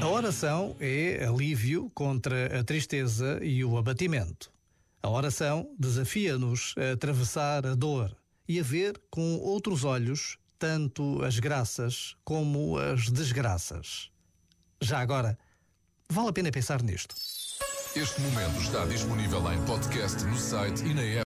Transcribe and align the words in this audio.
A 0.00 0.08
oração 0.08 0.76
é 0.78 1.24
alívio 1.24 1.90
contra 1.94 2.60
a 2.60 2.62
tristeza 2.62 3.38
e 3.42 3.64
o 3.64 3.76
abatimento. 3.78 4.50
A 5.02 5.08
oração 5.08 5.74
desafia-nos 5.78 6.74
a 6.76 6.92
atravessar 6.92 7.66
a 7.66 7.74
dor 7.74 8.14
e 8.48 8.60
a 8.60 8.62
ver 8.62 9.00
com 9.10 9.36
outros 9.38 9.84
olhos 9.84 10.38
tanto 10.58 11.22
as 11.24 11.38
graças 11.38 12.14
como 12.24 12.78
as 12.78 13.10
desgraças. 13.10 14.10
Já 14.80 15.00
agora, 15.00 15.38
vale 16.08 16.28
a 16.28 16.32
pena 16.32 16.50
pensar 16.50 16.82
nisto. 16.82 17.14
Este 17.94 18.20
momento 18.20 18.60
está 18.60 18.84
disponível 18.84 19.40
em 19.52 19.64
podcast 19.64 20.22
no 20.24 20.36
site 20.36 20.84
e 20.84 20.92
na 20.92 21.02
app. 21.02 21.14